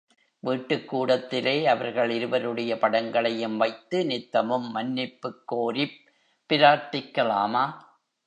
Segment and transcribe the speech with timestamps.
[0.39, 5.97] வீட்டுக் கூடத்திலே அவர்கள் இருவருடைய படங்களையும் வைத்து நித்தமும் மன்னிப்புக் கோரிப்
[6.49, 7.63] பிரார்த்திக்கலாமா?